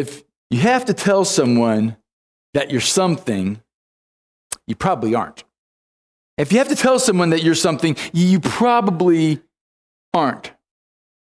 [0.00, 1.96] if you have to tell someone
[2.54, 3.60] that you're something,
[4.66, 5.44] you probably aren't.
[6.38, 9.40] If you have to tell someone that you're something, you probably
[10.14, 10.52] aren't.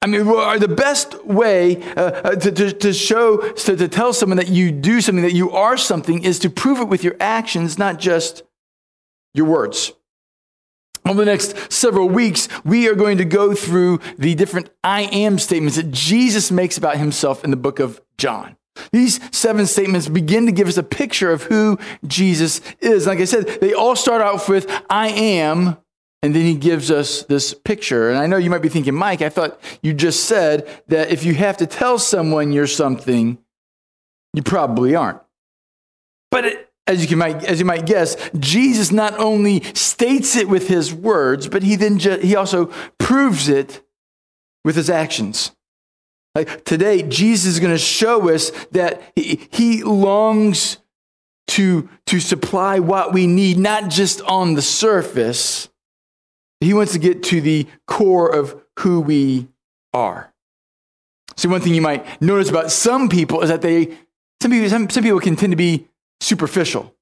[0.03, 4.39] I mean, the best way uh, uh, to, to, to, show, to, to tell someone
[4.39, 7.77] that you do something, that you are something, is to prove it with your actions,
[7.77, 8.45] not just
[9.35, 9.93] your words.
[11.05, 15.39] Over the next several weeks, we are going to go through the different I am
[15.39, 18.57] statements that Jesus makes about himself in the book of John.
[18.93, 23.07] These seven statements begin to give us a picture of who Jesus is.
[23.07, 25.77] Like I said, they all start out with I am,
[26.23, 28.11] and then he gives us this picture.
[28.11, 31.25] And I know you might be thinking, Mike, I thought you just said that if
[31.25, 33.39] you have to tell someone you're something,
[34.35, 35.21] you probably aren't.
[36.31, 40.49] But it, as you, can, might, as you might guess, Jesus not only states it
[40.49, 42.67] with his words, but he then ju- he also
[42.99, 43.83] proves it
[44.65, 45.53] with his actions.
[46.41, 50.79] Like today, Jesus is going to show us that he, he longs
[51.49, 55.69] to, to supply what we need, not just on the surface.
[56.61, 59.49] He wants to get to the core of who we
[59.93, 60.33] are.
[61.37, 63.97] See, one thing you might notice about some people is that they,
[64.41, 65.89] some people, some, some people can tend to be
[66.21, 66.95] superficial.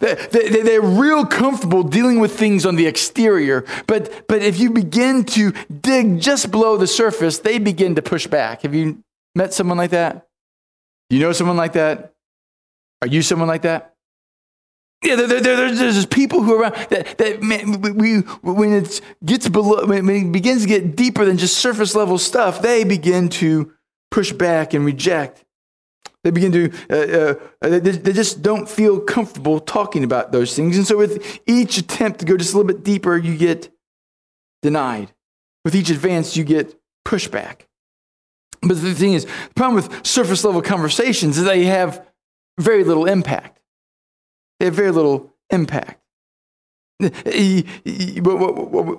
[0.00, 5.24] They, are real comfortable dealing with things on the exterior, but, but if you begin
[5.24, 8.62] to dig just below the surface, they begin to push back.
[8.62, 9.02] Have you
[9.34, 10.28] met someone like that?
[11.10, 12.12] You know someone like that?
[13.00, 13.94] Are you someone like that?
[15.02, 19.00] Yeah, there, there, there, there's people who are around that, that man, we, when it
[19.24, 23.28] gets below, when it begins to get deeper than just surface level stuff, they begin
[23.30, 23.72] to
[24.10, 25.44] push back and reject.
[26.24, 30.76] They begin to, uh, uh, they, they just don't feel comfortable talking about those things.
[30.76, 33.70] And so, with each attempt to go just a little bit deeper, you get
[34.62, 35.12] denied.
[35.64, 37.62] With each advance, you get pushback.
[38.60, 42.04] But the thing is, the problem with surface level conversations is they have
[42.58, 43.60] very little impact.
[44.58, 46.02] They have very little impact
[47.00, 47.62] you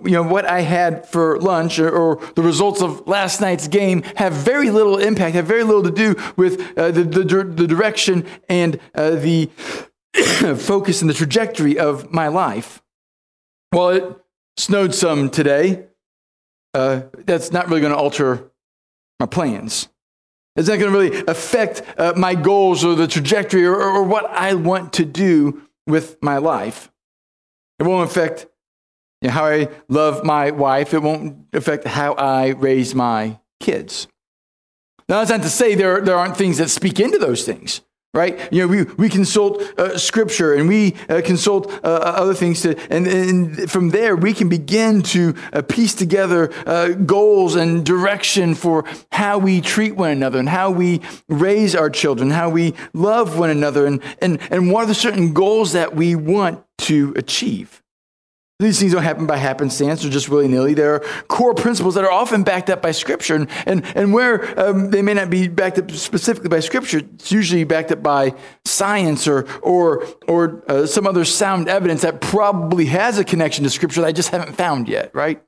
[0.05, 4.31] know what I had for lunch or, or, the results of last night's game have
[4.31, 8.79] very little impact, have very little to do with uh, the, the, the, direction and
[8.95, 9.47] uh, the
[10.57, 12.81] focus and the trajectory of my life.
[13.73, 14.17] Well, it
[14.55, 15.87] snowed some today.
[16.73, 18.49] Uh, that's not really going to alter
[19.19, 19.89] my plans.
[20.55, 24.25] It's not going to really affect uh, my goals or the trajectory or, or what
[24.25, 26.89] I want to do with my life.
[27.79, 28.45] It won't affect
[29.21, 30.93] you know, how I love my wife.
[30.93, 34.07] It won't affect how I raise my kids.
[35.07, 37.81] Now, that's not to say there, there aren't things that speak into those things,
[38.13, 38.37] right?
[38.53, 42.77] You know, we, we consult uh, scripture and we uh, consult uh, other things, to,
[42.91, 48.53] and, and from there we can begin to uh, piece together uh, goals and direction
[48.53, 53.39] for how we treat one another and how we raise our children, how we love
[53.39, 57.81] one another, and, and, and what are the certain goals that we want to achieve.
[58.59, 60.73] These things don't happen by happenstance or just willy nilly.
[60.73, 63.35] There are core principles that are often backed up by Scripture.
[63.35, 67.31] And, and, and where um, they may not be backed up specifically by Scripture, it's
[67.31, 68.35] usually backed up by
[68.65, 73.69] science or, or, or uh, some other sound evidence that probably has a connection to
[73.69, 75.41] Scripture that I just haven't found yet, right?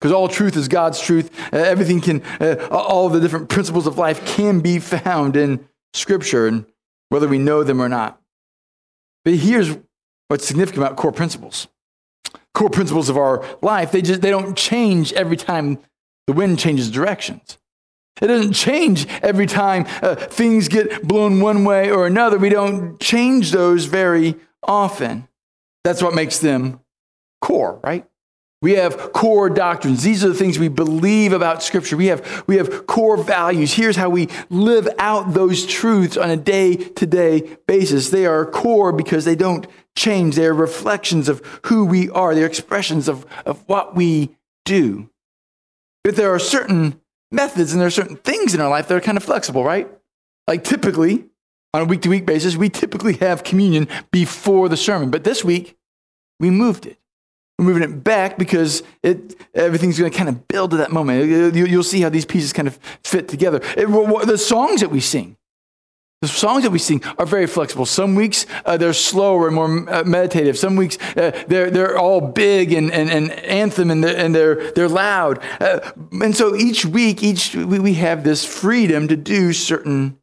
[0.00, 1.36] Because all truth is God's truth.
[1.52, 6.46] Uh, everything can, uh, all the different principles of life can be found in Scripture,
[6.46, 6.66] and
[7.08, 8.20] whether we know them or not.
[9.24, 9.76] But here's
[10.28, 11.68] what's significant about core principles.
[12.54, 15.78] Core principles of our life, they just they don't change every time
[16.26, 17.58] the wind changes directions.
[18.22, 22.38] It doesn't change every time uh, things get blown one way or another.
[22.38, 25.26] We don't change those very often.
[25.82, 26.80] That's what makes them
[27.40, 28.06] core, right?
[28.62, 30.04] We have core doctrines.
[30.04, 31.98] These are the things we believe about Scripture.
[31.98, 33.74] We have, we have core values.
[33.74, 38.08] Here's how we live out those truths on a day to day basis.
[38.08, 40.36] They are core because they don't change.
[40.36, 45.10] They're reflections of who we are, they're expressions of, of what we do.
[46.02, 47.00] But there are certain
[47.30, 49.90] methods and there are certain things in our life that are kind of flexible, right?
[50.46, 51.24] Like typically,
[51.72, 55.10] on a week to week basis, we typically have communion before the sermon.
[55.10, 55.76] But this week,
[56.38, 56.98] we moved it.
[57.58, 61.54] We're moving it back because it, everything's going to kind of build to that moment.
[61.54, 63.60] You, will see how these pieces kind of fit together.
[63.76, 63.86] It,
[64.26, 65.36] the songs that we sing,
[66.24, 67.86] the songs that we sing are very flexible.
[67.86, 70.58] Some weeks uh, they're slower and more uh, meditative.
[70.58, 74.72] Some weeks uh, they're, they're all big and, and, and anthem and they're, and they're,
[74.72, 75.42] they're loud.
[75.60, 80.18] Uh, and so each week, each we, have this freedom to do certain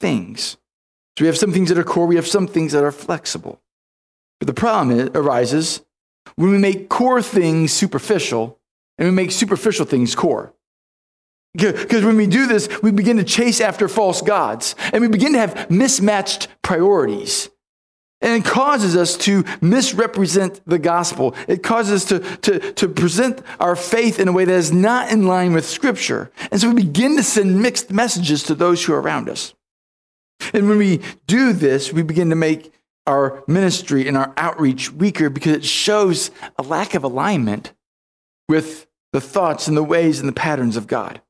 [0.00, 0.56] things.
[1.16, 3.60] So we have some things that are core, we have some things that are flexible.
[4.38, 5.82] But the problem is, arises
[6.36, 8.58] when we make core things superficial
[8.98, 10.52] and we make superficial things core.
[11.54, 15.32] Because when we do this, we begin to chase after false gods and we begin
[15.32, 17.48] to have mismatched priorities.
[18.20, 21.34] And it causes us to misrepresent the gospel.
[21.46, 25.12] It causes us to, to, to present our faith in a way that is not
[25.12, 26.30] in line with Scripture.
[26.50, 29.54] And so we begin to send mixed messages to those who are around us.
[30.52, 32.72] And when we do this, we begin to make
[33.06, 37.72] our ministry and our outreach weaker because it shows a lack of alignment
[38.48, 41.22] with the thoughts and the ways and the patterns of God.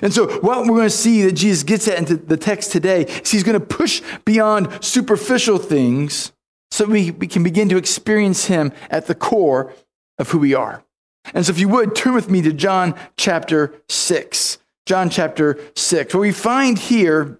[0.00, 3.02] And so, what we're going to see that Jesus gets at into the text today
[3.02, 6.32] is he's going to push beyond superficial things
[6.70, 9.72] so we, we can begin to experience him at the core
[10.18, 10.82] of who we are.
[11.34, 14.58] And so, if you would, turn with me to John chapter 6.
[14.86, 16.14] John chapter 6.
[16.14, 17.38] What we find here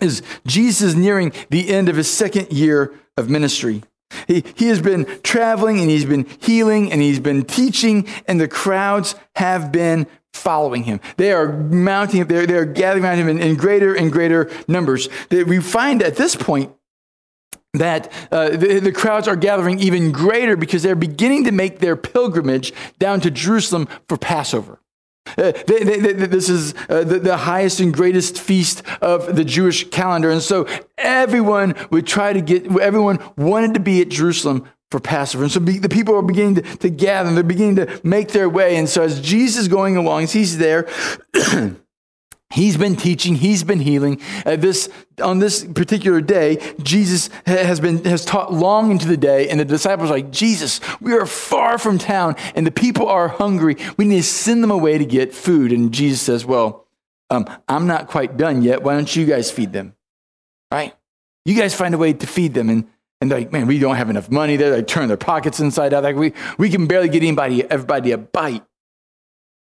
[0.00, 3.82] is Jesus nearing the end of his second year of ministry.
[4.26, 8.48] He, he has been traveling and he's been healing and he's been teaching, and the
[8.48, 11.00] crowds have been following him.
[11.16, 15.08] They are mounting, they're, they're gathering around him in, in greater and greater numbers.
[15.30, 16.72] We find at this point
[17.74, 21.96] that uh, the, the, crowds are gathering even greater because they're beginning to make their
[21.96, 24.78] pilgrimage down to Jerusalem for Passover.
[25.38, 29.44] Uh, they, they, they, this is uh, the, the, highest and greatest feast of the
[29.44, 30.30] Jewish calendar.
[30.30, 30.66] And so
[30.98, 35.42] everyone would try to get, everyone wanted to be at Jerusalem for Passover.
[35.42, 38.28] And so be, the people are beginning to, to gather, and they're beginning to make
[38.28, 38.76] their way.
[38.76, 40.88] And so as Jesus is going along, as he's there,
[42.52, 44.20] He's been teaching, he's been healing.
[44.44, 44.90] Uh, this,
[45.22, 49.64] on this particular day, Jesus has, been, has taught long into the day, and the
[49.64, 53.76] disciples are like, Jesus, we are far from town, and the people are hungry.
[53.96, 55.72] We need to send them away to get food.
[55.72, 56.86] And Jesus says, Well,
[57.30, 58.82] um, I'm not quite done yet.
[58.82, 59.94] Why don't you guys feed them?
[60.70, 60.94] Right?
[61.46, 62.68] You guys find a way to feed them.
[62.68, 62.86] And,
[63.22, 64.56] and they're like, Man, we don't have enough money.
[64.56, 66.02] They're like, turn their pockets inside out.
[66.02, 68.64] Like, we, we can barely get anybody, everybody a bite.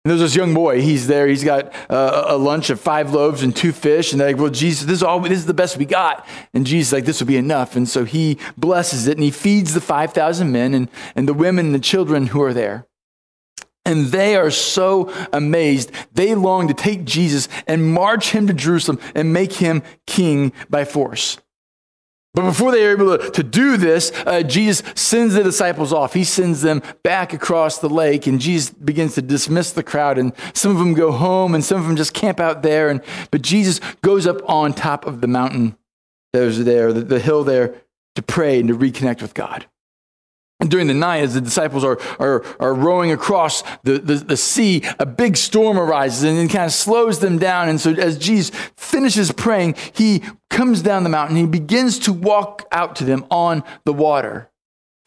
[0.05, 0.79] And there's this young boy.
[0.79, 1.27] He's there.
[1.27, 4.11] He's got uh, a lunch of five loaves and two fish.
[4.11, 6.25] And they're like, well, Jesus, this is, all, this is the best we got.
[6.53, 7.75] And Jesus is like, this will be enough.
[7.75, 11.65] And so he blesses it and he feeds the 5,000 men and, and the women
[11.65, 12.85] and the children who are there.
[13.85, 15.91] And they are so amazed.
[16.13, 20.85] They long to take Jesus and march him to Jerusalem and make him king by
[20.85, 21.39] force.
[22.37, 26.13] But before they are able to, to do this, uh, Jesus sends the disciples off.
[26.13, 30.19] He sends them back across the lake, and Jesus begins to dismiss the crowd.
[30.19, 32.91] And some of them go home, and some of them just camp out there.
[32.91, 33.01] And,
[33.31, 35.77] but Jesus goes up on top of the mountain
[36.31, 37.73] that was there, the, the hill there,
[38.13, 39.65] to pray and to reconnect with God.
[40.59, 44.81] During the night, as the disciples are, are, are rowing across the, the, the, sea,
[44.97, 47.69] a big storm arises and it kind of slows them down.
[47.69, 51.35] And so, as Jesus finishes praying, he comes down the mountain.
[51.35, 54.49] He begins to walk out to them on the water.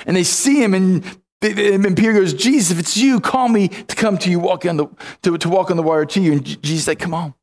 [0.07, 1.05] And they see him, and,
[1.43, 4.77] and Peter goes, Jesus, if it's you, call me to come to you, walk on
[4.77, 4.87] the,
[5.23, 6.33] to, to walk on the water to you.
[6.33, 7.35] And Jesus like, come on.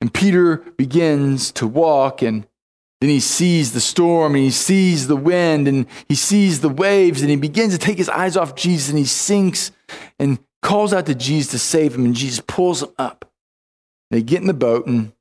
[0.00, 2.46] And Peter begins to walk, and
[3.06, 7.20] then he sees the storm and he sees the wind and he sees the waves
[7.20, 9.70] and he begins to take his eyes off Jesus and he sinks
[10.18, 12.04] and calls out to Jesus to save him.
[12.04, 13.30] And Jesus pulls him up.
[14.10, 15.12] They get in the boat and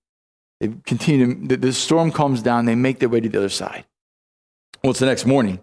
[0.60, 1.48] they continue.
[1.48, 2.66] The, the storm calms down.
[2.66, 3.86] They make their way to the other side.
[4.84, 5.60] Well, it's the next morning.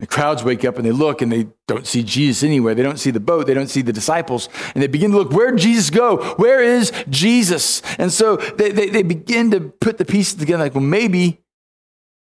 [0.00, 2.74] The crowds wake up and they look and they don't see Jesus anywhere.
[2.74, 3.46] They don't see the boat.
[3.46, 4.48] They don't see the disciples.
[4.74, 6.34] And they begin to look, where did Jesus go?
[6.36, 7.82] Where is Jesus?
[7.98, 11.42] And so they, they, they begin to put the pieces together like, well, maybe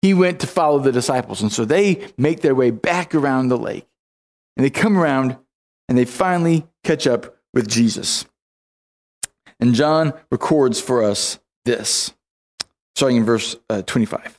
[0.01, 1.43] he went to follow the disciples.
[1.43, 3.89] And so they make their way back around the lake.
[4.57, 5.37] And they come around
[5.89, 8.27] and they finally catch up with Jesus.
[9.59, 12.15] And John records for us this,
[12.95, 14.39] starting in verse uh, 25.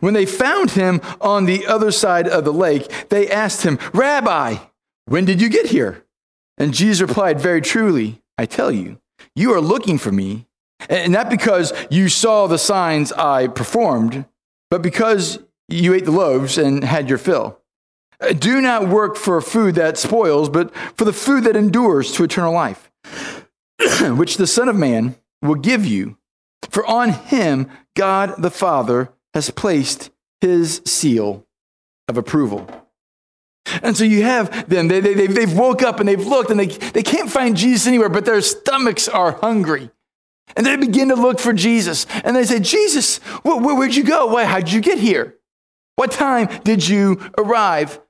[0.00, 4.56] When they found him on the other side of the lake, they asked him, Rabbi,
[5.06, 6.04] when did you get here?
[6.58, 8.98] And Jesus replied, Very truly, I tell you,
[9.34, 10.46] you are looking for me,
[10.88, 14.24] and not because you saw the signs I performed,
[14.70, 15.38] but because
[15.68, 17.60] you ate the loaves and had your fill.
[18.38, 22.52] Do not work for food that spoils, but for the food that endures to eternal
[22.52, 22.90] life,
[24.00, 26.16] which the Son of Man will give you.
[26.70, 30.08] For on him God the Father has placed
[30.40, 31.44] his seal
[32.08, 32.66] of approval.
[33.82, 36.68] And so you have them, they, they, they've woke up and they've looked and they,
[36.68, 39.90] they can't find Jesus anywhere, but their stomachs are hungry.
[40.56, 42.06] And they begin to look for Jesus.
[42.24, 44.24] And they say, Jesus, where, where'd you go?
[44.28, 45.36] Why, how'd you get here?
[45.96, 48.00] What time did you arrive?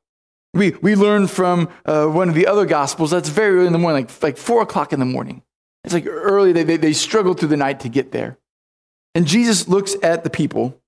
[0.55, 3.81] We, we learned from uh, one of the other gospels that's very early in the
[3.81, 5.43] morning, like, like four o'clock in the morning.
[5.83, 8.39] It's like early, they, they, they struggled through the night to get there.
[9.17, 10.81] And Jesus looks at the people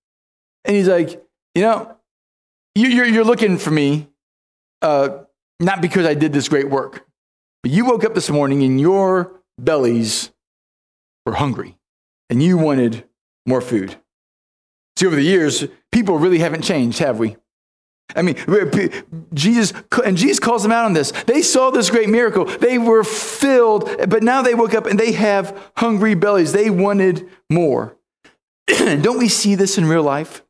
[0.64, 1.22] and he's like,
[1.54, 1.96] You know,
[2.74, 4.08] you, are you're looking for me,
[4.82, 5.18] uh,
[5.60, 7.06] not because I did this great work,
[7.62, 10.30] but you woke up this morning and you're bellies
[11.26, 11.76] were hungry
[12.30, 13.04] and you wanted
[13.46, 13.96] more food.
[14.96, 17.36] See, over the years, people really haven't changed, have we?
[18.16, 18.36] I mean,
[19.34, 19.72] Jesus,
[20.04, 21.12] and Jesus calls them out on this.
[21.26, 22.46] They saw this great miracle.
[22.46, 26.52] They were filled, but now they woke up and they have hungry bellies.
[26.52, 27.96] They wanted more.
[28.66, 30.42] Don't we see this in real life?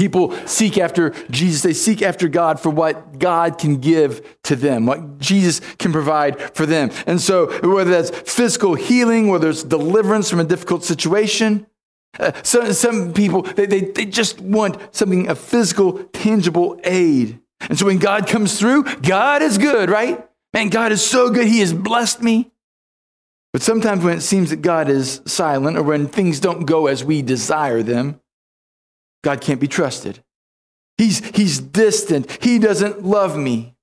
[0.00, 1.60] People seek after Jesus.
[1.60, 6.40] They seek after God for what God can give to them, what Jesus can provide
[6.56, 6.90] for them.
[7.06, 11.66] And so, whether that's physical healing, whether it's deliverance from a difficult situation,
[12.18, 17.38] uh, some, some people, they, they, they just want something, a physical, tangible aid.
[17.60, 20.26] And so when God comes through, God is good, right?
[20.54, 21.46] Man, God is so good.
[21.46, 22.50] He has blessed me.
[23.52, 27.04] But sometimes when it seems that God is silent or when things don't go as
[27.04, 28.18] we desire them,
[29.22, 30.22] God can't be trusted.
[30.98, 32.42] He's, he's distant.
[32.42, 33.74] He doesn't love me.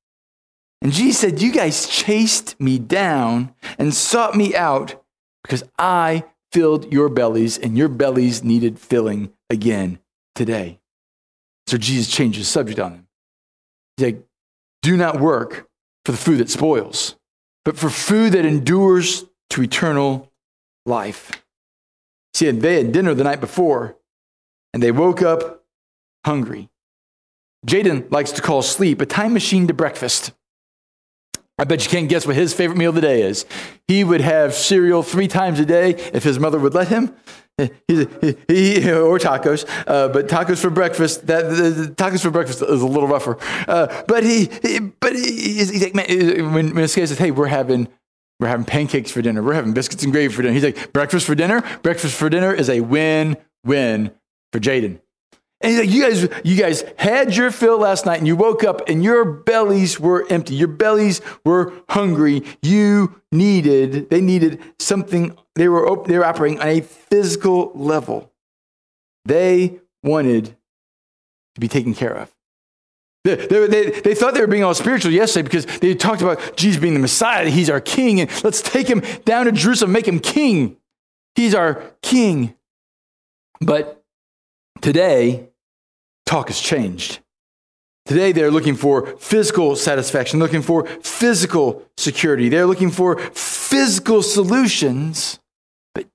[0.81, 5.03] And Jesus said, You guys chased me down and sought me out
[5.43, 9.99] because I filled your bellies and your bellies needed filling again
[10.35, 10.79] today.
[11.65, 13.07] So Jesus changed his subject on them.
[13.97, 14.23] He said,
[14.81, 15.67] Do not work
[16.05, 17.15] for the food that spoils,
[17.65, 20.31] but for food that endures to eternal
[20.85, 21.43] life.
[22.33, 23.96] See, they had dinner the night before
[24.73, 25.63] and they woke up
[26.25, 26.69] hungry.
[27.65, 30.31] Jaden likes to call sleep a time machine to breakfast.
[31.59, 33.45] I bet you can't guess what his favorite meal of the day is.
[33.87, 37.15] He would have cereal three times a day if his mother would let him.
[37.57, 38.05] He,
[38.47, 41.25] he, or tacos, uh, but tacos for breakfast.
[41.25, 43.39] That the, tacos for breakfast is a little rougher.
[43.67, 47.47] Uh, but he, he but he, he's like, man, when, when this says, "Hey, we're
[47.47, 47.87] having
[48.39, 49.41] we're having pancakes for dinner.
[49.41, 51.63] We're having biscuits and gravy for dinner," he's like, "Breakfast for dinner.
[51.81, 54.11] Breakfast for dinner is a win-win
[54.51, 54.99] for Jaden."
[55.61, 58.63] And he's like, you guys, you guys had your fill last night and you woke
[58.63, 60.53] up and your bellies were empty.
[60.53, 62.43] Your bellies were hungry.
[62.61, 65.35] You needed, they needed something.
[65.55, 68.31] They were, they were operating on a physical level.
[69.25, 70.55] They wanted
[71.55, 72.31] to be taken care of.
[73.23, 76.79] They, they, they, thought they were being all spiritual yesterday because they talked about Jesus
[76.79, 77.49] being the Messiah.
[77.49, 78.21] He's our king.
[78.21, 80.77] And let's take him down to Jerusalem, make him king.
[81.35, 82.55] He's our king.
[83.59, 83.96] But
[84.81, 85.49] Today,
[86.25, 87.19] talk has changed.
[88.05, 92.47] Today, they're looking for physical satisfaction, looking for physical security.
[92.47, 95.39] They're looking for physical solutions
[95.93, 96.07] but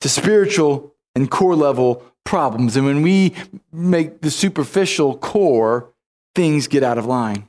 [0.00, 2.76] to spiritual and core level problems.
[2.76, 3.34] And when we
[3.72, 5.92] make the superficial core,
[6.34, 7.48] things get out of line.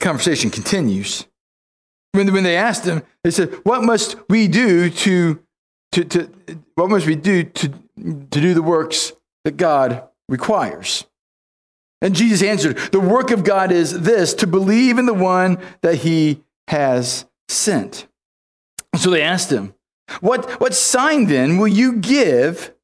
[0.00, 1.26] Conversation continues.
[2.12, 5.38] When, when they asked him, they said, What must we do to,
[5.92, 6.30] to, to
[6.74, 9.12] what must we do to, to do the works
[9.46, 11.06] that God requires.
[12.02, 15.94] And Jesus answered, The work of God is this to believe in the one that
[15.98, 18.08] he has sent.
[18.96, 19.72] So they asked him,
[20.20, 22.74] What, what sign then will you give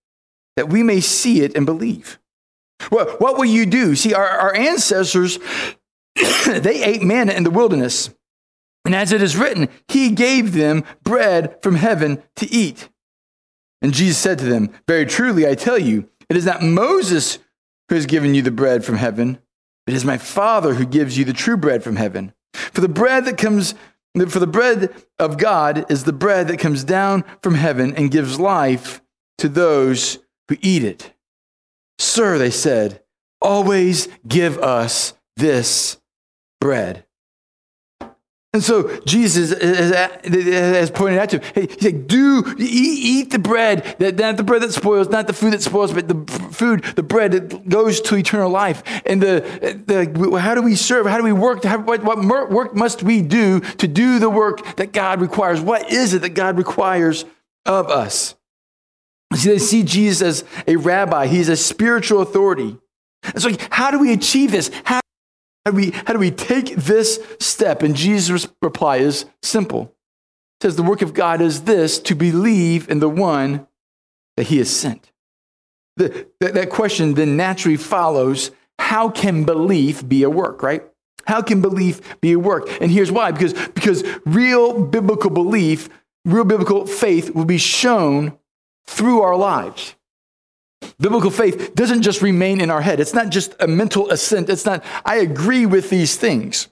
[0.55, 2.21] that we may see it and believe?
[2.91, 3.97] What, what will you do?
[3.97, 5.41] See, our, our ancestors,
[6.47, 8.15] they ate manna in the wilderness.
[8.85, 12.89] And as it is written, he gave them bread from heaven to eat.
[13.83, 17.39] And Jesus said to them, Very truly, I tell you, it is not Moses
[17.91, 19.39] who has given you the bread from heaven,
[19.87, 22.33] it is my Father who gives you the true bread from heaven.
[22.55, 23.75] For the bread that comes
[24.29, 28.41] for the bread of God is the bread that comes down from heaven and gives
[28.41, 29.03] life
[29.37, 31.13] to those who eat it.
[31.99, 33.03] Sir, they said,
[33.43, 36.01] always give us this
[36.63, 37.05] bread.
[38.55, 43.97] And so Jesus has pointed out to him, hey, he's like, do eat, the bread,
[43.99, 47.03] that, not the bread that spoils, not the food that spoils, but the food, the
[47.03, 48.83] bread that goes to eternal life.
[49.07, 51.07] And the, the how do we serve?
[51.07, 51.65] How do we work?
[51.65, 55.63] How, what, what work must we do to do the work that God requires?
[55.63, 57.25] What is it that God requires
[57.65, 58.35] of us?
[59.35, 61.27] See, they see Jesus as a rabbi.
[61.27, 62.77] He's a spiritual authority.
[63.23, 64.71] And so how do we achieve this?
[64.85, 65.01] How
[65.65, 67.83] how do we, how do we take this step?
[67.83, 69.95] And Jesus' reply is simple.
[70.61, 73.67] It says, The work of God is this to believe in the one
[74.37, 75.13] that he has sent.
[75.97, 80.83] The, that, that question then naturally follows how can belief be a work, right?
[81.27, 82.69] How can belief be a work?
[82.81, 85.89] And here's why because, because real biblical belief,
[86.25, 88.37] real biblical faith will be shown
[88.87, 89.95] through our lives.
[91.03, 93.01] Biblical faith doesn't just remain in our head.
[93.01, 94.49] It's not just a mental assent.
[94.49, 96.69] It's not, I agree with these things.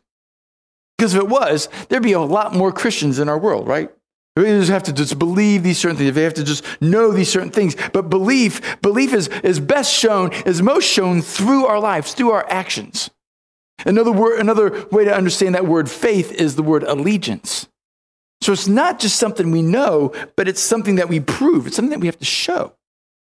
[0.97, 3.91] Because if it was, there'd be a lot more Christians in our world, right?
[4.37, 6.15] We just have to just believe these certain things.
[6.15, 7.75] They have to just know these certain things.
[7.93, 12.49] But belief, belief is, is best shown, is most shown through our lives, through our
[12.49, 13.11] actions.
[13.85, 17.67] Another word, another way to understand that word faith is the word allegiance.
[18.43, 21.67] So it's not just something we know, but it's something that we prove.
[21.67, 22.75] It's something that we have to show.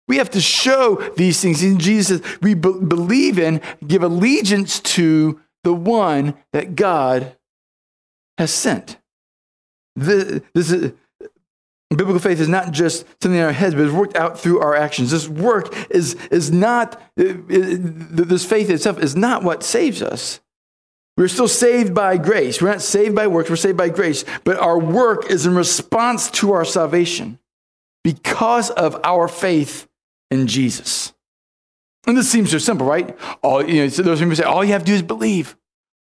[0.08, 1.62] We have to show these things.
[1.62, 7.36] And Jesus we be- believe in, give allegiance to the one that God
[8.38, 8.98] has sent.
[9.96, 10.92] The, this is,
[11.90, 14.74] biblical faith is not just something in our heads, but it's worked out through our
[14.74, 15.10] actions.
[15.10, 20.40] This work is, is not, this faith itself is not what saves us.
[21.16, 22.62] We're still saved by grace.
[22.62, 24.24] We're not saved by works, we're saved by grace.
[24.44, 27.38] But our work is in response to our salvation
[28.02, 29.88] because of our faith
[30.32, 31.12] in Jesus.
[32.06, 33.16] And this seems so simple, right?
[33.42, 35.56] All you know, those people say, all you have to do is believe.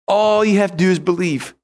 [0.08, 1.54] All you have to do is believe.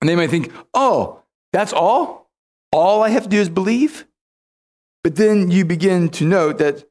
[0.00, 2.30] And they might think, oh, that's all?
[2.72, 4.06] All I have to do is believe?
[5.02, 6.84] But then you begin to note that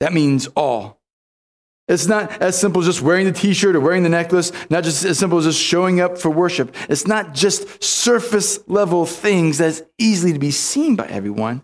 [0.00, 1.00] that means all.
[1.86, 4.84] It's not as simple as just wearing the t shirt or wearing the necklace, not
[4.84, 6.74] just as simple as just showing up for worship.
[6.88, 11.62] It's not just surface level things that's easily to be seen by everyone.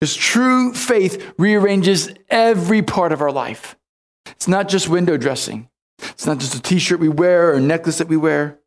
[0.00, 3.76] Because true faith rearranges every part of our life.
[4.26, 7.60] It's not just window dressing, it's not just a t shirt we wear or a
[7.60, 8.58] necklace that we wear,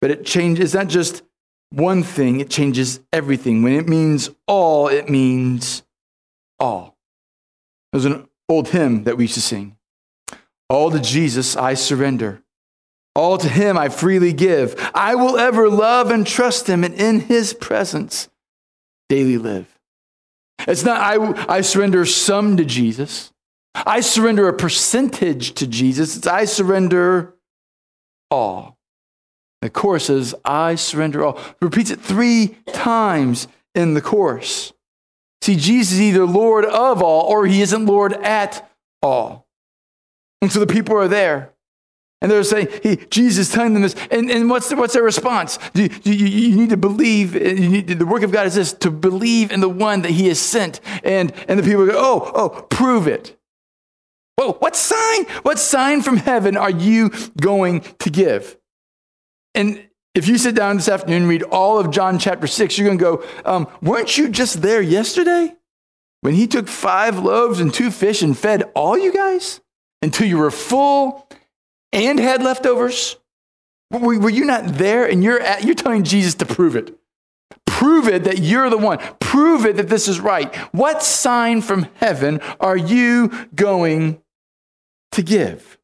[0.00, 0.66] but it changes.
[0.66, 1.22] It's not just
[1.70, 3.62] one thing, it changes everything.
[3.62, 5.82] When it means all, it means
[6.60, 6.96] all.
[7.92, 9.76] There's an old hymn that we used to sing
[10.68, 12.42] All to Jesus I surrender.
[13.14, 14.74] All to him I freely give.
[14.94, 18.28] I will ever love and trust him, and in his presence
[19.08, 19.75] daily live.
[20.60, 23.32] It's not I, I surrender some to Jesus.
[23.74, 26.16] I surrender a percentage to Jesus.
[26.16, 27.34] It's I surrender
[28.30, 28.78] all.
[29.62, 31.40] The chorus says, I surrender all.
[31.60, 34.72] repeats it three times in the chorus.
[35.42, 38.70] See, Jesus is either Lord of all or he isn't Lord at
[39.02, 39.46] all.
[40.40, 41.52] And so the people are there.
[42.26, 43.94] And they're saying, hey, Jesus telling them this.
[44.10, 45.60] And, and what's, the, what's their response?
[45.74, 48.90] You, you, you, need to believe, you need, the work of God is this to
[48.90, 50.80] believe in the one that he has sent.
[51.04, 53.38] And, and the people go, oh, oh, prove it.
[54.34, 55.26] Whoa, what sign?
[55.42, 58.56] What sign from heaven are you going to give?
[59.54, 62.88] And if you sit down this afternoon and read all of John chapter 6, you're
[62.88, 65.54] going to go, um, weren't you just there yesterday
[66.22, 69.60] when he took five loaves and two fish and fed all you guys
[70.02, 71.25] until you were full
[71.96, 73.16] and had leftovers?
[73.90, 76.96] Were, you not there and you're, at, you're telling Jesus to prove it?
[77.66, 78.98] Prove it that you're the one.
[79.20, 80.54] Prove it that this is right.
[80.72, 84.20] What sign from heaven are you going
[85.12, 85.78] to give?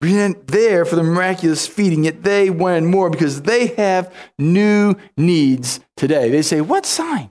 [0.00, 4.94] We weren't there for the miraculous feeding, yet they wanted more because they have new
[5.16, 6.30] needs today.
[6.30, 7.30] They say, What sign?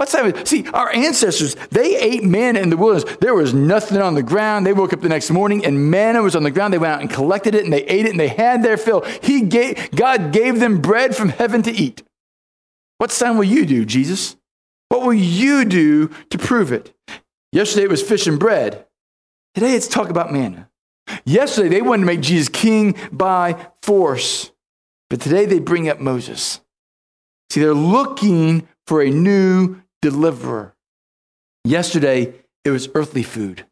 [0.00, 0.48] What it.
[0.48, 3.18] See, our ancestors, they ate manna in the wilderness.
[3.20, 4.64] There was nothing on the ground.
[4.64, 6.72] They woke up the next morning and manna was on the ground.
[6.72, 9.02] They went out and collected it and they ate it and they had their fill.
[9.22, 12.02] He gave, God gave them bread from heaven to eat.
[12.96, 14.38] What sign will you do, Jesus?
[14.88, 16.94] What will you do to prove it?
[17.52, 18.86] Yesterday it was fish and bread.
[19.54, 20.70] Today it's talk about manna.
[21.26, 24.50] Yesterday, they wanted to make Jesus king by force,
[25.10, 26.62] but today they bring up Moses.
[27.50, 30.74] See, they're looking for a new deliverer.
[31.64, 32.34] Yesterday,
[32.64, 33.66] it was earthly food.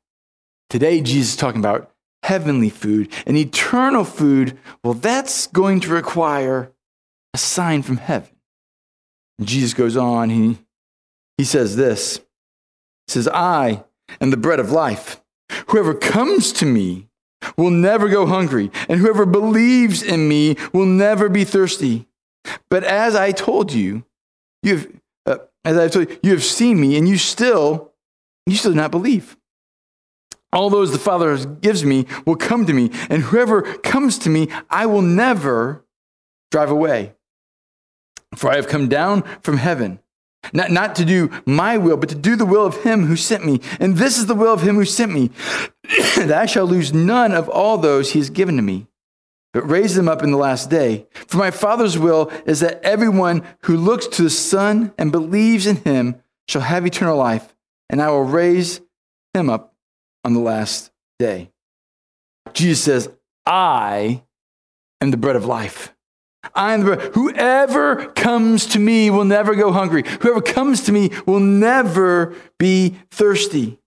[0.71, 1.91] Today, Jesus is talking about
[2.23, 4.59] heavenly food and eternal food.
[4.83, 6.73] Well, that's going to require
[7.33, 8.31] a sign from heaven.
[9.39, 10.59] And Jesus goes on, he,
[11.37, 12.19] he says this
[13.07, 13.85] He says, I
[14.21, 15.21] am the bread of life.
[15.69, 17.09] Whoever comes to me
[17.57, 22.07] will never go hungry, and whoever believes in me will never be thirsty.
[22.69, 24.05] But as I told you,
[24.63, 24.89] you have,
[25.69, 27.93] as I told you, you have seen me, and you still,
[28.47, 29.37] you still do not believe.
[30.53, 34.49] All those the Father gives me will come to me, and whoever comes to me,
[34.71, 35.85] I will never
[36.51, 37.15] drive away.
[38.37, 40.01] For I have come down from heaven
[40.53, 43.45] not, not to do my will, but to do the will of him who sent
[43.45, 43.61] me.
[43.81, 45.31] And this is the will of him who sent me,
[46.17, 48.87] that I shall lose none of all those he has given to me,
[49.53, 51.07] but raise them up in the last day.
[51.27, 55.77] For my Father's will is that everyone who looks to the Son and believes in
[55.77, 57.55] him shall have eternal life,
[57.91, 58.81] and I will raise
[59.35, 59.75] him up
[60.25, 61.51] on the last day.
[62.53, 63.11] Jesus says,
[63.47, 64.23] I
[65.01, 65.95] am the bread of life.
[66.55, 67.15] I am the bread.
[67.15, 70.05] Whoever comes to me will never go hungry.
[70.21, 73.79] Whoever comes to me will never be thirsty.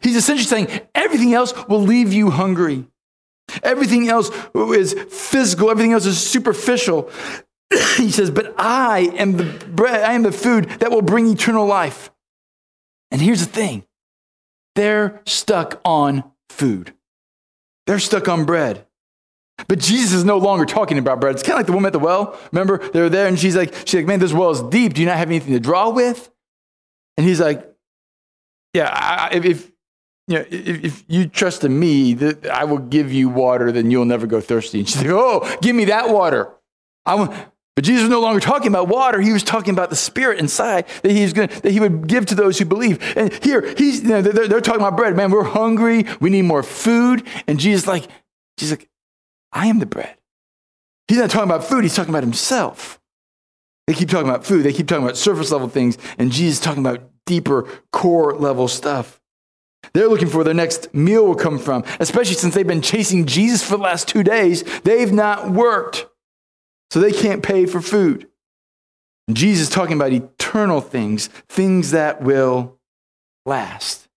[0.00, 2.86] He's essentially saying everything else will leave you hungry.
[3.62, 7.10] Everything else is physical, everything else is superficial.
[7.96, 11.66] he says, But I am the bread, I am the food that will bring eternal
[11.66, 12.10] life.
[13.10, 13.84] And here's the thing
[14.74, 16.94] they're stuck on food,
[17.86, 18.86] they're stuck on bread.
[19.68, 21.34] But Jesus is no longer talking about bread.
[21.34, 22.38] It's kind of like the woman at the well.
[22.50, 24.94] Remember, they were there and she's like, she's like, man, this well is deep.
[24.94, 26.30] Do you not have anything to draw with?
[27.16, 27.72] And he's like,
[28.74, 29.70] yeah, I, if,
[30.32, 33.90] you know, if, if you trust in me, that I will give you water, then
[33.90, 34.78] you'll never go thirsty.
[34.78, 36.50] And she's like, oh, give me that water.
[37.04, 39.20] I but Jesus was no longer talking about water.
[39.20, 42.34] He was talking about the spirit inside that he's going that he would give to
[42.34, 43.16] those who believe.
[43.16, 45.16] And here, he's, you know, they're, they're talking about bread.
[45.16, 46.04] Man, we're hungry.
[46.20, 47.26] We need more food.
[47.46, 48.08] And Jesus like,
[48.58, 48.90] Jesus like,
[49.52, 50.16] I am the bread.
[51.08, 51.82] He's not talking about food.
[51.82, 53.00] He's talking about himself.
[53.86, 54.64] They keep talking about food.
[54.64, 55.96] They keep talking about surface level things.
[56.18, 59.21] And Jesus talking about deeper core level stuff.
[59.94, 63.62] They're looking for their next meal will come from, especially since they've been chasing Jesus
[63.62, 64.62] for the last two days.
[64.80, 66.06] They've not worked,
[66.90, 68.28] so they can't pay for food.
[69.28, 72.78] And Jesus is talking about eternal things, things that will
[73.44, 74.08] last.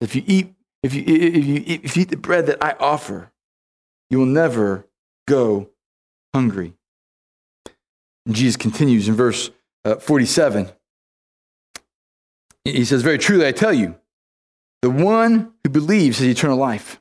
[0.00, 2.76] If you eat, if you, if you, eat, if you eat the bread that I
[2.78, 3.32] offer,
[4.10, 4.86] you will never
[5.26, 5.70] go
[6.34, 6.74] hungry.
[8.26, 9.50] And Jesus continues in verse
[9.84, 10.68] uh, 47.
[12.64, 13.96] He says, Very truly, I tell you,
[14.84, 17.00] the one who believes has eternal life.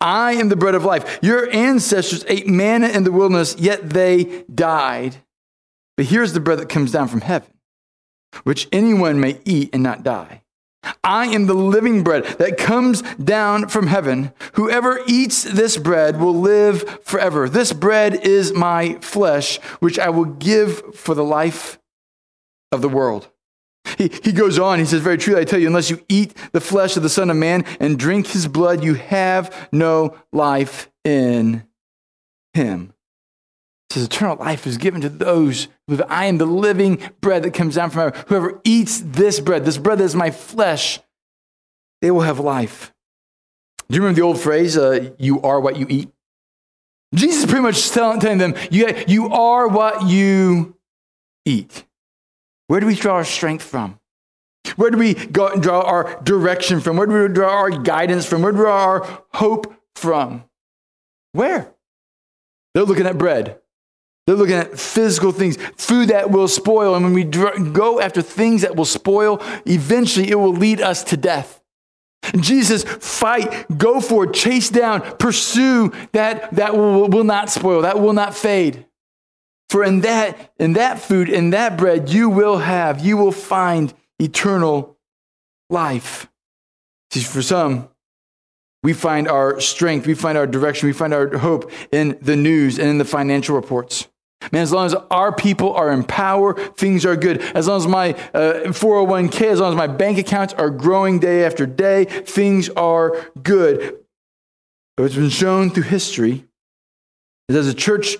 [0.00, 1.18] I am the bread of life.
[1.22, 5.16] Your ancestors ate manna in the wilderness, yet they died.
[5.96, 7.50] But here's the bread that comes down from heaven,
[8.44, 10.42] which anyone may eat and not die.
[11.02, 14.32] I am the living bread that comes down from heaven.
[14.52, 17.48] Whoever eats this bread will live forever.
[17.48, 21.80] This bread is my flesh, which I will give for the life
[22.70, 23.28] of the world.
[23.98, 26.60] He, he goes on, he says, Very truly, I tell you, unless you eat the
[26.60, 31.66] flesh of the Son of Man and drink his blood, you have no life in
[32.54, 32.92] him.
[33.88, 37.54] He says, Eternal life is given to those who I am the living bread that
[37.54, 38.24] comes down from heaven.
[38.28, 41.00] Whoever eats this bread, this bread that is my flesh,
[42.02, 42.92] they will have life.
[43.88, 46.10] Do you remember the old phrase, uh, you are what you eat?
[47.14, 50.76] Jesus is pretty much telling, telling them, you, you are what you
[51.44, 51.85] eat.
[52.68, 53.98] Where do we draw our strength from?
[54.74, 56.96] Where do we go, and draw our direction from?
[56.96, 58.42] Where do we draw our guidance from?
[58.42, 60.44] Where do we draw our hope from?
[61.32, 61.72] Where?
[62.74, 63.60] They're looking at bread.
[64.26, 66.96] They're looking at physical things, food that will spoil.
[66.96, 71.16] And when we go after things that will spoil, eventually it will lead us to
[71.16, 71.62] death.
[72.40, 78.00] Jesus, fight, go for it, chase down, pursue that that will, will not spoil, that
[78.00, 78.84] will not fade.
[79.76, 83.92] For in that, in that food, in that bread, you will have, you will find
[84.18, 84.96] eternal
[85.68, 86.30] life.
[87.10, 87.90] See, for some,
[88.82, 92.78] we find our strength, we find our direction, we find our hope in the news
[92.78, 94.08] and in the financial reports.
[94.50, 97.42] Man, as long as our people are in power, things are good.
[97.54, 101.44] As long as my uh, 401k, as long as my bank accounts are growing day
[101.44, 103.98] after day, things are good.
[104.96, 106.46] But it's been shown through history
[107.48, 108.16] that as a church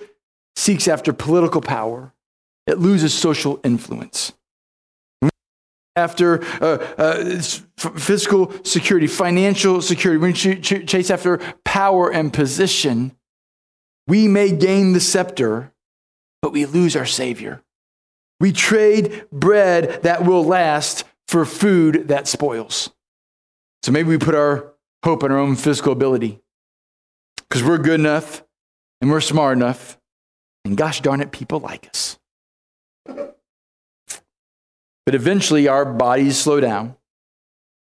[0.57, 2.13] seeks after political power,
[2.65, 4.33] it loses social influence.
[5.95, 7.39] After uh, uh,
[7.77, 13.15] fiscal security, financial security, when we chase after power and position,
[14.07, 15.71] we may gain the scepter,
[16.41, 17.63] but we lose our Savior.
[18.39, 22.91] We trade bread that will last for food that spoils.
[23.83, 26.39] So maybe we put our hope in our own physical ability
[27.49, 28.43] because we're good enough
[29.01, 29.97] and we're smart enough
[30.67, 32.19] and gosh darn it, people like us.
[33.05, 36.95] But eventually, our bodies slow down,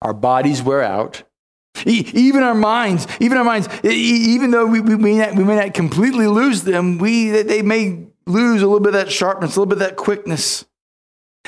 [0.02, 1.22] our bodies wear out.
[1.84, 5.74] Even our minds, even our minds, even though we, we, may not, we may not
[5.74, 9.68] completely lose them, we, they may lose a little bit of that sharpness, a little
[9.68, 10.64] bit of that quickness.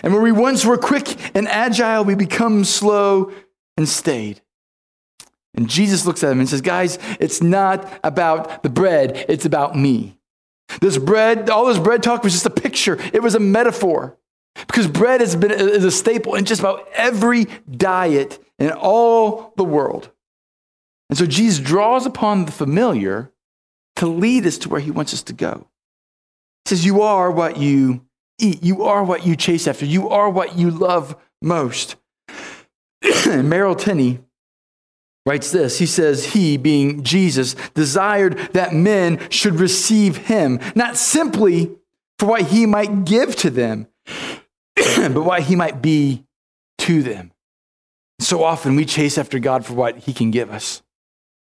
[0.02, 3.32] And where we once were quick and agile, we become slow
[3.76, 4.40] and staid.
[5.54, 9.76] And Jesus looks at him and says, Guys, it's not about the bread, it's about
[9.76, 10.17] me.
[10.80, 14.16] This bread, all this bread talk was just a picture, it was a metaphor.
[14.54, 19.64] Because bread has been is a staple in just about every diet in all the
[19.64, 20.10] world.
[21.08, 23.30] And so Jesus draws upon the familiar
[23.96, 25.68] to lead us to where he wants us to go.
[26.64, 28.04] He says, You are what you
[28.38, 31.96] eat, you are what you chase after, you are what you love most.
[33.26, 34.20] Merrill Tenney
[35.28, 35.78] writes this.
[35.78, 41.70] He says, He, being Jesus, desired that men should receive him, not simply
[42.18, 43.86] for what he might give to them,
[44.76, 46.24] but what he might be
[46.78, 47.32] to them.
[48.20, 50.82] So often we chase after God for what he can give us.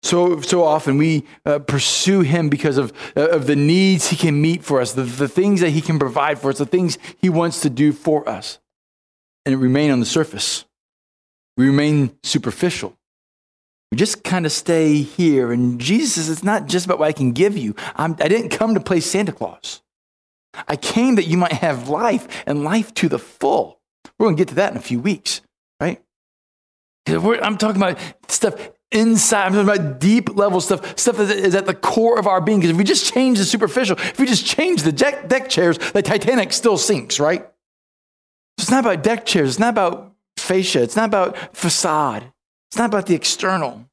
[0.02, 4.40] So, so often we uh, pursue him because of, uh, of the needs he can
[4.40, 7.28] meet for us, the, the things that he can provide for us, the things he
[7.28, 8.59] wants to do for us.
[9.44, 10.64] And it remain on the surface.
[11.57, 12.97] We remain superficial.
[13.90, 15.53] We just kind of stay here.
[15.53, 17.74] And Jesus it's not just about what I can give you.
[17.96, 19.83] I'm, I didn't come to play Santa Claus.
[20.66, 23.81] I came that you might have life and life to the full.
[24.18, 25.40] We're going to get to that in a few weeks,
[25.81, 26.03] right?
[27.07, 27.98] I'm talking about
[28.29, 29.46] stuff inside.
[29.46, 32.59] I'm talking about deep level stuff, stuff that is at the core of our being.
[32.59, 35.79] Because if we just change the superficial, if we just change the deck, deck chairs,
[35.79, 37.48] the Titanic still sinks, right?
[38.59, 39.51] It's not about deck chairs.
[39.51, 40.83] It's not about fascia.
[40.83, 42.33] It's not about facade.
[42.70, 43.88] It's not about the external.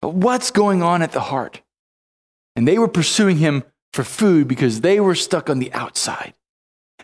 [0.00, 1.62] But what's going on at the heart?
[2.56, 6.34] And they were pursuing him for food because they were stuck on the outside.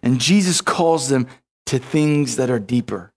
[0.02, 1.26] And Jesus calls them
[1.66, 3.12] to things that are deeper.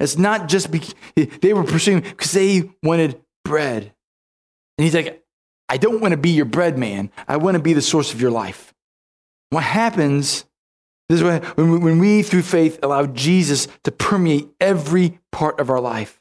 [0.00, 0.82] It's not just be,
[1.14, 3.92] they were pursuing because they wanted bread.
[4.78, 5.24] And he's like,
[5.68, 7.10] I don't want to be your bread man.
[7.26, 8.74] I want to be the source of your life.
[9.50, 10.44] What happens
[11.08, 15.80] this is what, when we, through faith, allow Jesus to permeate every part of our
[15.80, 16.20] life.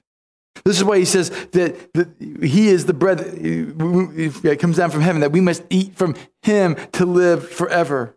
[0.64, 2.08] This is why he says that, that
[2.42, 6.16] he is the bread that uh, comes down from heaven, that we must eat from
[6.42, 8.16] him to live forever.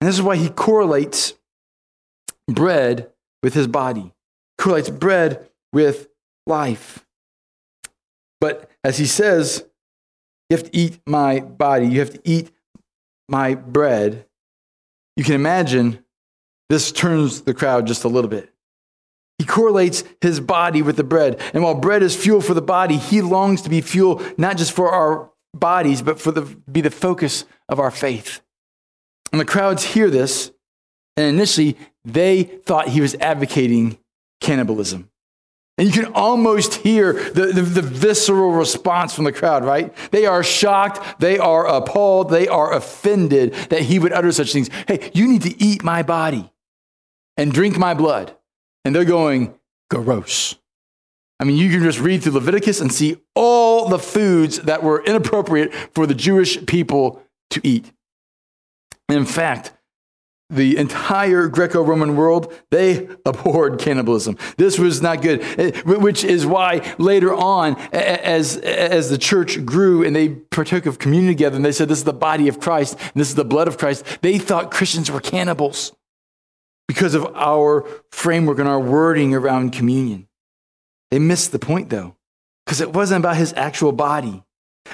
[0.00, 1.34] And this is why he correlates
[2.46, 3.10] bread
[3.42, 4.12] with his body,
[4.58, 6.08] correlates bread with
[6.46, 7.06] life.
[8.40, 9.64] But as he says,
[10.48, 12.50] you have to eat my body, you have to eat
[13.28, 14.26] my bread.
[15.16, 16.04] You can imagine
[16.68, 18.52] this turns the crowd just a little bit.
[19.40, 21.40] He correlates his body with the bread.
[21.54, 24.70] And while bread is fuel for the body, he longs to be fuel not just
[24.70, 28.42] for our bodies, but for the be the focus of our faith.
[29.32, 30.52] And the crowds hear this,
[31.16, 33.96] and initially they thought he was advocating
[34.42, 35.08] cannibalism.
[35.78, 39.96] And you can almost hear the, the, the, visceral response from the crowd, right?
[40.10, 44.68] They are shocked, they are appalled, they are offended that he would utter such things.
[44.86, 46.52] Hey, you need to eat my body
[47.38, 48.36] and drink my blood.
[48.84, 49.54] And they're going,
[49.90, 50.56] gross.
[51.38, 55.02] I mean, you can just read through Leviticus and see all the foods that were
[55.04, 57.92] inappropriate for the Jewish people to eat.
[59.08, 59.72] And in fact,
[60.50, 64.36] the entire Greco Roman world, they abhorred cannibalism.
[64.58, 70.04] This was not good, eh, which is why later on, as, as the church grew
[70.04, 72.98] and they partook of communion together, and they said, This is the body of Christ,
[73.00, 75.92] and this is the blood of Christ, they thought Christians were cannibals
[76.90, 80.26] because of our framework and our wording around communion.
[81.12, 82.16] They missed the point, though,
[82.66, 84.42] because it wasn't about his actual body,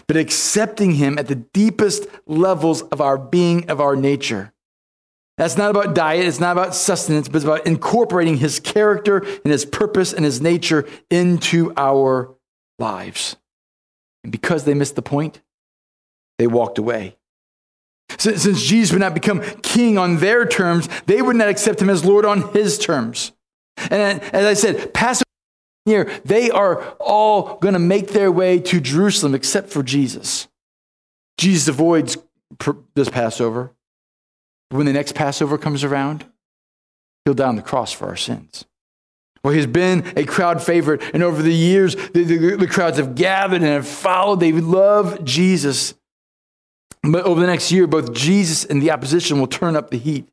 [0.06, 4.52] but accepting him at the deepest levels of our being, of our nature.
[5.38, 9.50] That's not about diet, it's not about sustenance, but it's about incorporating his character and
[9.50, 12.35] his purpose and his nature into our
[12.78, 13.37] lives.
[14.22, 15.40] And because they missed the point,
[16.37, 17.16] they walked away.
[18.18, 22.05] Since Jesus would not become king on their terms, they would not accept him as
[22.05, 23.33] Lord on his terms.
[23.90, 25.24] And as I said, Passover
[25.85, 30.48] here, they are all going to make their way to Jerusalem except for Jesus.
[31.38, 32.18] Jesus avoids
[32.94, 33.70] this Passover.
[34.70, 36.24] When the next Passover comes around,
[37.24, 38.64] he'll die on the cross for our sins.
[39.44, 43.14] Well, he's been a crowd favorite, and over the years, the, the, the crowds have
[43.14, 44.40] gathered and have followed.
[44.40, 45.94] They love Jesus.
[47.12, 50.29] But over the next year, both Jesus and the opposition will turn up the heat.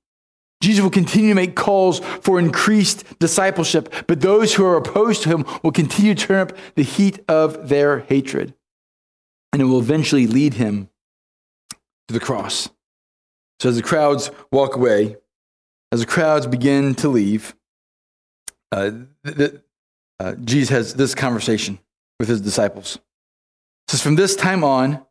[0.61, 5.29] Jesus will continue to make calls for increased discipleship, but those who are opposed to
[5.29, 8.53] him will continue to turn up the heat of their hatred.
[9.51, 10.89] And it will eventually lead him
[12.07, 12.69] to the cross.
[13.59, 15.17] So as the crowds walk away,
[15.91, 17.55] as the crowds begin to leave,
[18.71, 18.91] uh,
[19.23, 19.61] the,
[20.19, 21.77] uh, Jesus has this conversation
[22.19, 22.95] with his disciples.
[22.95, 25.05] It says, From this time on,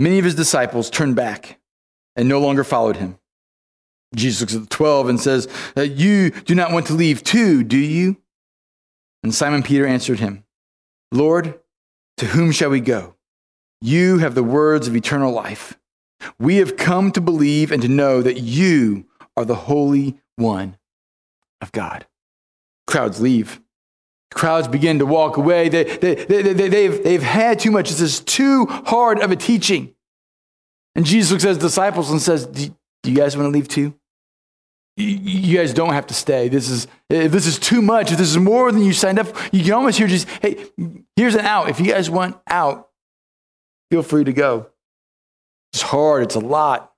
[0.00, 1.60] Many of his disciples turned back
[2.16, 3.18] and no longer followed him.
[4.14, 7.64] Jesus looks at the 12 and says, uh, You do not want to leave too,
[7.64, 8.16] do you?
[9.22, 10.44] And Simon Peter answered him,
[11.10, 11.58] Lord,
[12.18, 13.14] to whom shall we go?
[13.80, 15.78] You have the words of eternal life.
[16.38, 20.78] We have come to believe and to know that you are the Holy One
[21.60, 22.06] of God.
[22.86, 23.60] Crowds leave.
[24.34, 25.68] Crowds begin to walk away.
[25.68, 27.88] They, they, they, they, they've, they've had too much.
[27.88, 29.94] This is too hard of a teaching.
[30.96, 33.68] And Jesus looks at his disciples and says, Do, do you guys want to leave
[33.68, 33.94] too?
[34.96, 36.48] You guys don't have to stay.
[36.48, 39.26] This is, if this is too much, if this is more than you signed up
[39.52, 40.66] you can almost hear just, hey,
[41.16, 41.68] here's an out.
[41.68, 42.90] If you guys want out,
[43.90, 44.66] feel free to go.
[45.72, 46.92] It's hard, it's a lot.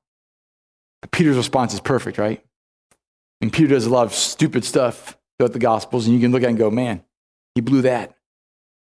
[1.01, 2.45] But Peter's response is perfect, right?
[3.41, 6.43] And Peter does a lot of stupid stuff throughout the Gospels, and you can look
[6.43, 7.03] at it and go, man,
[7.57, 8.15] he blew that.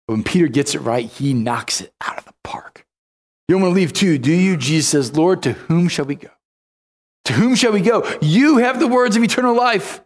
[0.06, 2.84] But when Peter gets it right, he knocks it out of the park.
[3.46, 4.56] You don't want to leave too, do you?
[4.56, 6.30] Jesus says, Lord, to whom shall we go?
[7.26, 8.04] To whom shall we go?
[8.20, 10.02] You have the words of eternal life.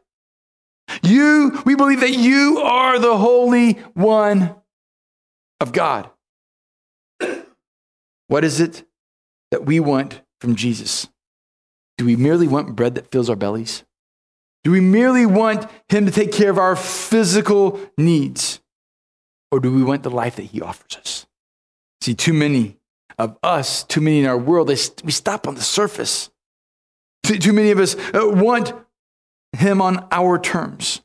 [1.02, 4.54] You, we believe that you are the Holy One
[5.60, 6.10] of God.
[8.28, 8.84] What is it
[9.50, 11.08] that we want from Jesus?
[11.98, 13.84] Do we merely want bread that fills our bellies?
[14.64, 18.60] Do we merely want Him to take care of our physical needs?
[19.50, 21.26] Or do we want the life that He offers us?
[22.00, 22.78] See, too many
[23.18, 26.30] of us, too many in our world, they, we stop on the surface.
[27.22, 28.72] Too, too many of us uh, want
[29.52, 31.02] Him on our terms.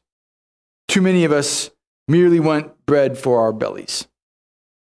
[0.87, 1.69] Too many of us
[2.07, 4.07] merely want bread for our bellies.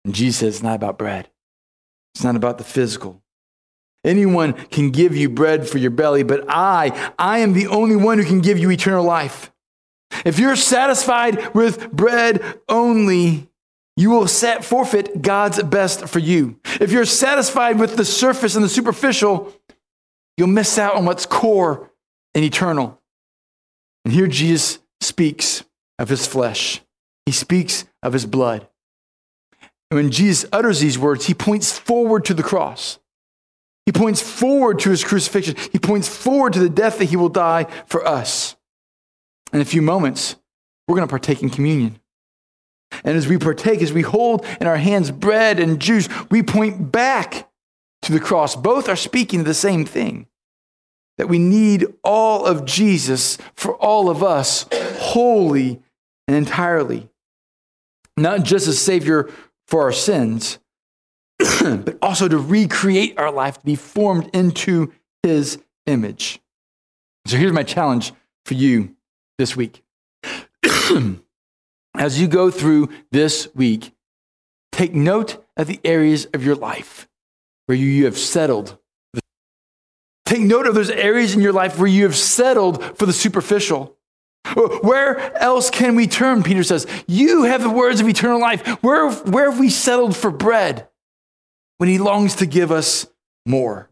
[0.05, 1.29] And Jesus says it's not about bread,
[2.15, 3.23] it's not about the physical.
[4.05, 8.19] Anyone can give you bread for your belly, but I, I am the only one
[8.19, 9.53] who can give you eternal life.
[10.25, 13.49] If you're satisfied with bread only,
[13.97, 16.59] you will set forfeit God's best for you.
[16.81, 19.53] If you're satisfied with the surface and the superficial,
[20.37, 21.91] you'll miss out on what's core
[22.35, 22.99] and eternal.
[24.05, 25.65] And here Jesus speaks
[25.99, 26.81] of his flesh.
[27.27, 28.67] He speaks of his blood.
[29.91, 32.99] And when Jesus utters these words, he points forward to the cross.
[33.91, 35.57] He points forward to his crucifixion.
[35.73, 38.55] He points forward to the death that he will die for us.
[39.53, 40.37] In a few moments,
[40.87, 41.99] we're going to partake in communion.
[43.03, 46.93] And as we partake, as we hold in our hands bread and juice, we point
[46.93, 47.51] back
[48.03, 48.55] to the cross.
[48.55, 50.29] Both are speaking the same thing
[51.19, 54.67] that we need all of Jesus for all of us,
[55.01, 55.83] wholly
[56.29, 57.09] and entirely.
[58.17, 59.29] Not just as Savior
[59.67, 60.61] for our sins,
[61.61, 66.41] but also to recreate our life, to be formed into His image.
[67.27, 68.13] So here's my challenge
[68.45, 68.95] for you
[69.39, 69.83] this week.
[71.97, 73.93] As you go through this week,
[74.73, 77.09] take note of the areas of your life
[77.67, 78.79] where you have settled.
[80.25, 83.97] Take note of those areas in your life where you have settled for the superficial.
[84.55, 86.43] Where else can we turn?
[86.43, 88.67] Peter says, You have the words of eternal life.
[88.83, 90.89] Where, where have we settled for bread
[91.81, 93.07] when he longs to give us
[93.47, 93.89] more?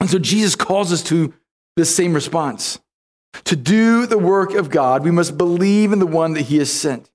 [0.00, 1.32] And so Jesus calls us to
[1.76, 2.80] this same response.
[3.44, 6.72] To do the work of God, we must believe in the one that he has
[6.72, 7.08] sent.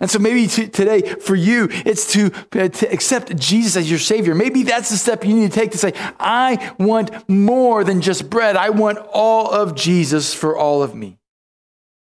[0.00, 4.34] And so maybe today for you, it's to, uh, to accept Jesus as your Savior.
[4.34, 8.28] Maybe that's the step you need to take to say, I want more than just
[8.28, 8.56] bread.
[8.56, 11.20] I want all of Jesus for all of me.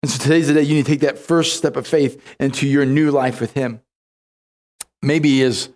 [0.03, 2.69] And so today's the day you need to take that first step of faith into
[2.69, 3.81] your new life with Him.
[5.01, 5.71] Maybe is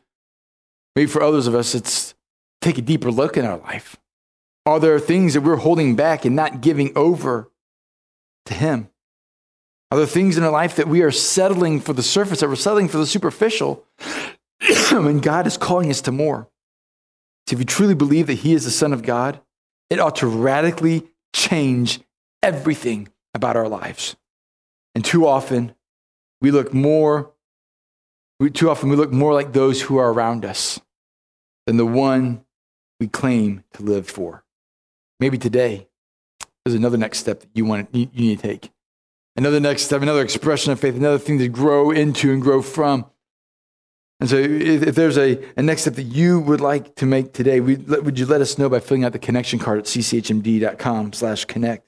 [0.96, 2.14] maybe for others of us, it's
[2.60, 3.96] take a deeper look in our life.
[4.66, 7.50] Are there things that we're holding back and not giving over
[8.46, 8.88] to Him?
[9.90, 12.56] Are there things in our life that we are settling for the surface, that we're
[12.56, 13.86] settling for the superficial,
[14.92, 16.48] when God is calling us to more?
[17.46, 19.40] So if you truly believe that He is the Son of God,
[19.88, 22.00] it ought to radically change
[22.42, 24.16] everything about our lives.
[24.94, 25.74] And too often,
[26.40, 27.32] we look more,
[28.46, 30.80] too often we look more like those who are around us
[31.66, 32.44] than the one
[33.00, 34.44] we claim to live for.
[35.20, 35.88] Maybe today
[36.64, 38.70] there's another next step that you want you need to take.
[39.36, 43.06] Another next step, another expression of faith, another thing to grow into and grow from.
[44.20, 47.60] And so, if, there's a, a next step that you would like to make today,
[47.60, 51.86] would you let us know by filling out the connection card at cchmd.com/connect?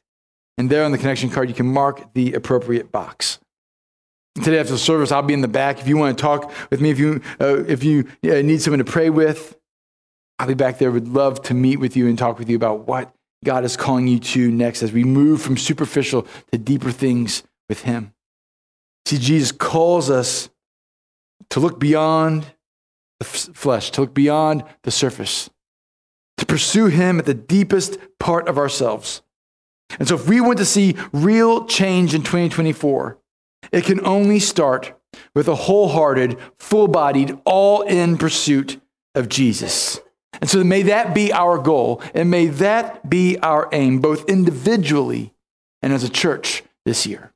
[0.56, 3.40] And there on the connection card, you can mark the appropriate box.
[4.36, 5.80] Today after the service, I'll be in the back.
[5.80, 8.78] If you want to talk with me, if you, uh, if you uh, need someone
[8.78, 9.58] to pray with,
[10.38, 10.90] I'll be back there.
[10.90, 13.14] Would love to meet with you and talk with you about what
[13.44, 17.82] God is calling you to next as we move from superficial to deeper things with
[17.82, 18.14] Him.
[19.06, 20.48] See, Jesus calls us
[21.50, 22.46] to look beyond
[23.18, 25.50] the flesh, to look beyond the surface,
[26.36, 29.22] to pursue Him at the deepest part of ourselves.
[29.98, 33.18] And so, if we want to see real change in 2024,
[33.72, 34.94] it can only start
[35.34, 38.80] with a wholehearted, full bodied, all in pursuit
[39.14, 40.00] of Jesus.
[40.40, 45.34] And so, may that be our goal, and may that be our aim, both individually
[45.82, 47.29] and as a church this year.